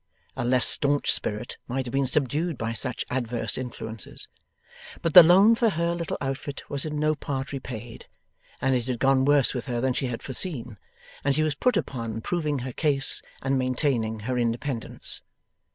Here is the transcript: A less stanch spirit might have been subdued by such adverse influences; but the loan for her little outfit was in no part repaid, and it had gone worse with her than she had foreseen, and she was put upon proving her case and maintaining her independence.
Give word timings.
A 0.35 0.43
less 0.43 0.65
stanch 0.65 1.11
spirit 1.11 1.59
might 1.67 1.85
have 1.85 1.93
been 1.93 2.07
subdued 2.07 2.57
by 2.57 2.73
such 2.73 3.05
adverse 3.11 3.55
influences; 3.55 4.27
but 5.03 5.13
the 5.13 5.21
loan 5.21 5.53
for 5.53 5.69
her 5.69 5.93
little 5.93 6.17
outfit 6.19 6.67
was 6.71 6.85
in 6.85 6.97
no 6.97 7.13
part 7.13 7.51
repaid, 7.53 8.07
and 8.59 8.73
it 8.73 8.87
had 8.87 8.97
gone 8.97 9.25
worse 9.25 9.53
with 9.53 9.67
her 9.67 9.79
than 9.79 9.93
she 9.93 10.07
had 10.07 10.23
foreseen, 10.23 10.79
and 11.23 11.35
she 11.35 11.43
was 11.43 11.53
put 11.53 11.77
upon 11.77 12.19
proving 12.21 12.57
her 12.65 12.73
case 12.73 13.21
and 13.43 13.59
maintaining 13.59 14.21
her 14.21 14.39
independence. 14.39 15.21